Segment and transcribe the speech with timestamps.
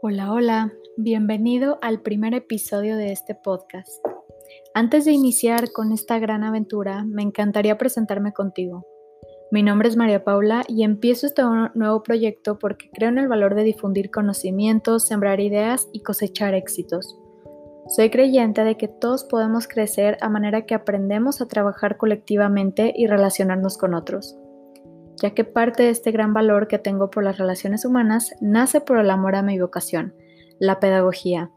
[0.00, 3.90] Hola, hola, bienvenido al primer episodio de este podcast.
[4.72, 8.86] Antes de iniciar con esta gran aventura, me encantaría presentarme contigo.
[9.50, 11.42] Mi nombre es María Paula y empiezo este
[11.74, 17.18] nuevo proyecto porque creo en el valor de difundir conocimientos, sembrar ideas y cosechar éxitos.
[17.88, 23.08] Soy creyente de que todos podemos crecer a manera que aprendemos a trabajar colectivamente y
[23.08, 24.38] relacionarnos con otros
[25.20, 28.98] ya que parte de este gran valor que tengo por las relaciones humanas nace por
[28.98, 30.14] el amor a mi vocación,
[30.58, 31.50] la pedagogía,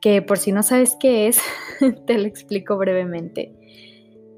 [0.00, 1.40] que por si no sabes qué es,
[2.06, 3.54] te lo explico brevemente.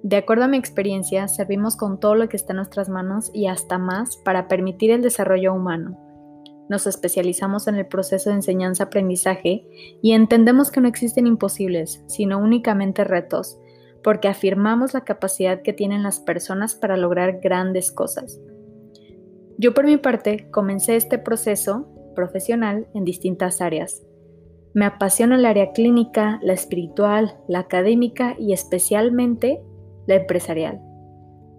[0.03, 3.47] De acuerdo a mi experiencia, servimos con todo lo que está en nuestras manos y
[3.49, 5.99] hasta más para permitir el desarrollo humano.
[6.71, 9.67] Nos especializamos en el proceso de enseñanza-aprendizaje
[10.01, 13.59] y entendemos que no existen imposibles, sino únicamente retos,
[14.03, 18.41] porque afirmamos la capacidad que tienen las personas para lograr grandes cosas.
[19.63, 24.03] Yo por mi parte comencé este proceso profesional en distintas áreas.
[24.73, 29.61] Me apasiona el área clínica, la espiritual, la académica y especialmente
[30.07, 30.81] la empresarial.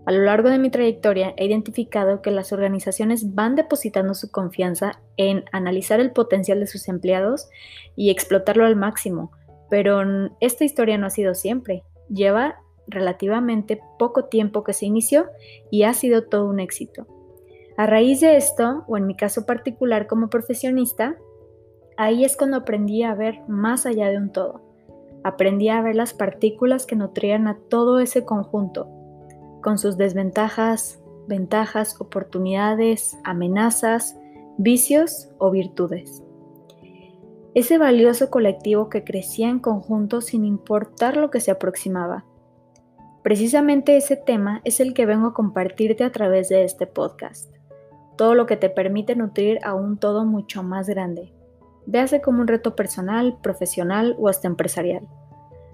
[0.08, 5.00] A lo largo de mi trayectoria he identificado que las organizaciones van depositando su confianza
[5.16, 7.50] en analizar el potencial de sus empleados
[7.96, 9.32] y explotarlo al máximo,
[9.70, 10.02] pero
[10.40, 11.84] esta historia no ha sido siempre.
[12.10, 12.56] Lleva
[12.88, 15.28] relativamente poco tiempo que se inició
[15.70, 17.21] y ha sido todo un éxito.
[17.78, 21.16] A raíz de esto, o en mi caso particular como profesionista,
[21.98, 24.62] ahí es cuando aprendí a ver más allá de un todo.
[25.24, 28.90] Aprendí a ver las partículas que nutrían a todo ese conjunto,
[29.62, 34.18] con sus desventajas, ventajas, oportunidades, amenazas,
[34.58, 36.24] vicios o virtudes.
[37.54, 42.26] Ese valioso colectivo que crecía en conjunto sin importar lo que se aproximaba.
[43.24, 47.61] Precisamente ese tema es el que vengo a compartirte a través de este podcast
[48.22, 51.34] todo lo que te permite nutrir a un todo mucho más grande.
[51.88, 55.08] Véase como un reto personal, profesional o hasta empresarial.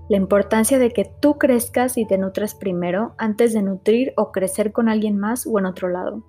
[0.07, 4.71] La importancia de que tú crezcas y te nutras primero antes de nutrir o crecer
[4.71, 6.23] con alguien más o en otro lado.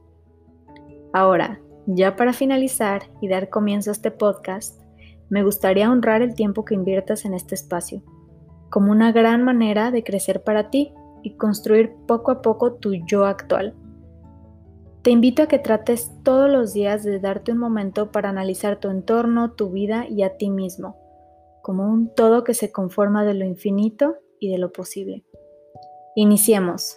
[1.13, 4.83] Ahora, ya para finalizar y dar comienzo a este podcast,
[5.31, 8.03] me gustaría honrar el tiempo que inviertas en este espacio,
[8.71, 10.93] como una gran manera de crecer para ti
[11.23, 13.77] y construir poco a poco tu yo actual
[15.03, 18.89] te invito a que trates todos los días de darte un momento para analizar tu
[18.89, 20.97] entorno, tu vida y a ti mismo,
[21.63, 25.25] como un todo que se conforma de lo infinito y de lo posible.
[26.15, 26.97] Iniciemos.